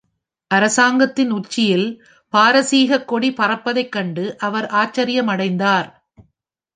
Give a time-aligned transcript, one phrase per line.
[0.51, 1.85] அரசாங்கத்தின் உச்சியில்
[2.33, 5.89] பாரசீகக் கொடி பறப்பத்தைக் கண்டு அவர் ஆச்சரியமடைந்தார்.